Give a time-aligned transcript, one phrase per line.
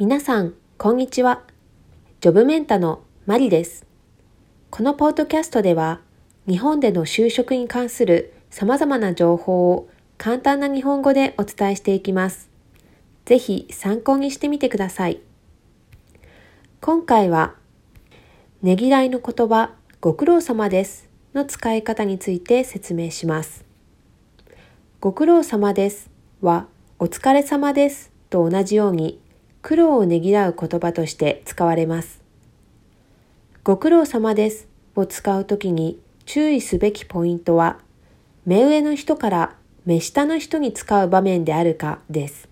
[0.00, 1.42] 皆さん、こんにちは。
[2.22, 3.84] ジョブメンタのマリです。
[4.70, 6.00] このポッドキャストでは、
[6.48, 12.48] 日本での就職に関する様々な情報を簡単な日本語でお伝えしていきます。
[13.26, 15.20] ぜひ参考にしてみてください。
[16.80, 17.56] 今回は、
[18.62, 23.66] ねぎらいの言葉、ご苦労様ですの使い方について説明します。
[24.98, 26.08] ご苦労様です
[26.40, 29.20] は、お疲れ様ですと同じように
[29.62, 32.22] 苦労をねぎらう言葉として使われます。
[33.62, 37.78] ご苦労様ですを使うときに注意すべきポイントは、
[38.46, 42.48] 目上の人から目下の人に使う場面であるかです。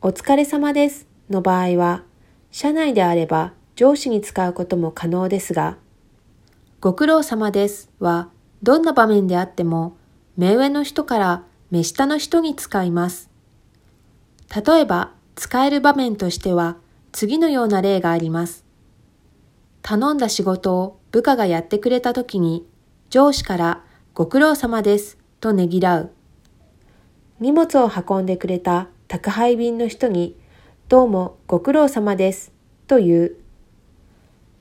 [0.00, 2.04] お疲れ様ですの場合は、
[2.50, 5.76] 社内であれば上司に使うことも可能ですが、
[6.80, 8.30] ご苦労様ですは
[8.62, 9.96] どんな場面であっても
[10.36, 13.28] 目上の人から目下の人に使います。
[14.54, 16.78] 例えば、使える場面としては、
[17.12, 18.64] 次のような例があります。
[19.82, 22.66] 頼んだ仕事を部下がやってくれたときに、
[23.08, 26.10] 上司からご苦労様ですとねぎらう。
[27.38, 30.36] 荷物を運んでくれた宅配便の人に、
[30.88, 32.50] どうもご苦労様です
[32.88, 33.36] と言う。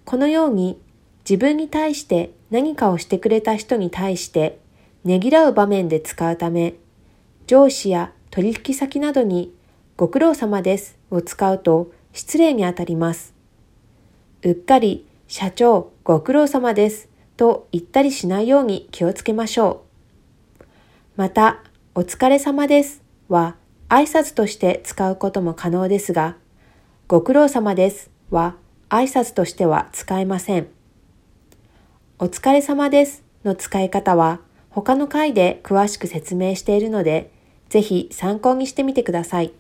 [0.06, 0.80] このように
[1.28, 4.59] 自分に対して何かをしてくれた人に対して
[5.03, 6.75] ねぎらう場面で使うため、
[7.47, 9.56] 上司や取引先などに
[9.98, 13.34] ご苦労様ですを使うと失礼にあたります。
[14.44, 19.81] うっかり社長ご苦労様ですと言ったりしないように気をつけましょ
[20.62, 20.64] う。
[21.16, 21.64] また、
[21.95, 23.56] お疲れ様ですは
[23.90, 26.36] 挨拶として使うことも可能ですが、
[27.08, 28.56] ご苦労様ですは
[28.90, 30.68] 挨拶としては使えません。
[32.20, 37.31] お疲れ様ですの使い方は他の回で詳しく説明しているので、
[37.70, 39.53] ぜひ参考にしてみてください。